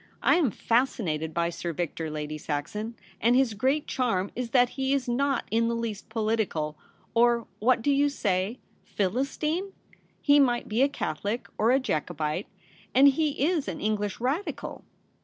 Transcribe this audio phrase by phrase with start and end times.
[0.23, 4.93] I am fascinated by Sir Victor, Lady Saxon, and his greatest charm is that he
[4.95, 6.75] is not in the least political—
[7.13, 8.57] or— what do you say?—
[8.95, 9.73] Philistine.
[10.19, 12.47] He mio^ht be a Catholic, or a Jacobite.
[12.95, 14.83] And he is an English Radical